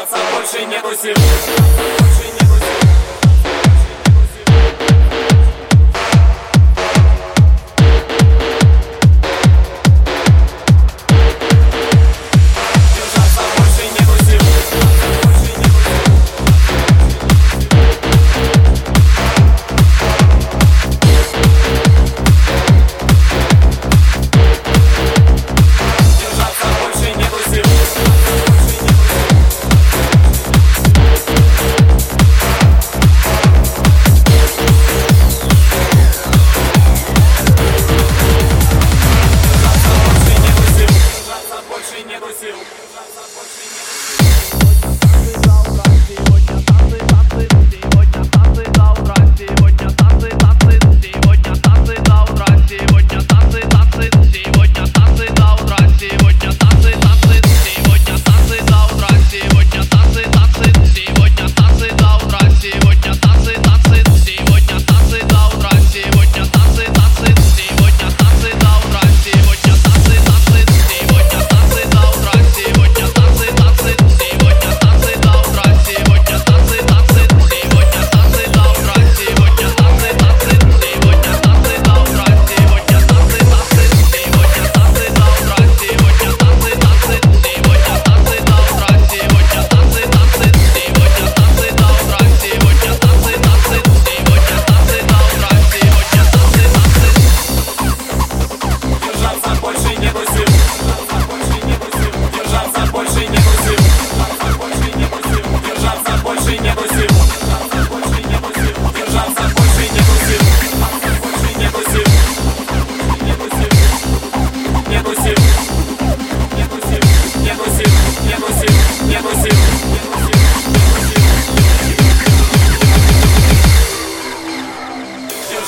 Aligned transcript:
Драться 0.00 0.16
больше 0.32 0.64
нету 0.64 0.94
сил 0.94 1.14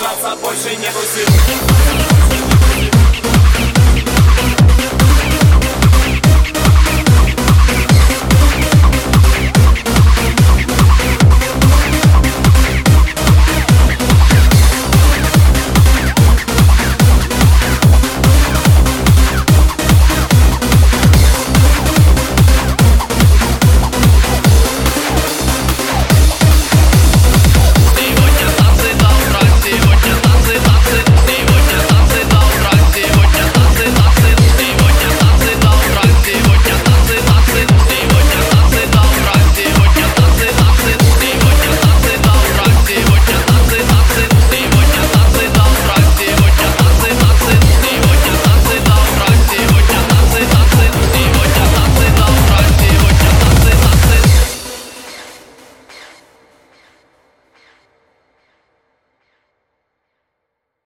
сражаться 0.03 0.37
больше 0.43 0.77
нету 0.77 0.99
сил 1.15 1.27